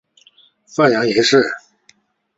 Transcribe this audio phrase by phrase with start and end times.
[0.65, 1.43] 范阳人氏。